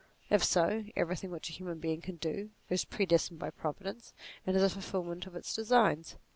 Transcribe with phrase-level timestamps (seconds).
[0.31, 4.13] If so, everything which a human being can do, is predestined by Providence
[4.47, 6.15] and is a fulfil ment of its designs.